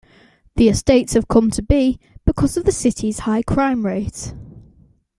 The 0.55 0.67
estates 0.67 1.13
have 1.13 1.27
come 1.27 1.51
to 1.51 1.61
be 1.61 1.99
because 2.25 2.57
of 2.57 2.65
the 2.65 2.71
city's 2.71 3.19
high 3.19 3.43
crime 3.43 3.85
rate. 3.85 4.33